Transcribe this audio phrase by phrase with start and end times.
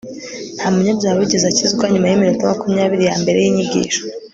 [0.55, 4.01] nta munyabyaha wigeze akizwa nyuma yiminota makumyabiri yambere yinyigisho